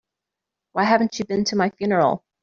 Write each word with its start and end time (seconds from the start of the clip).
Why 0.71 0.85
haven't 0.85 1.19
you 1.19 1.25
been 1.25 1.43
to 1.43 1.55
my 1.55 1.69
funeral? 1.69 2.23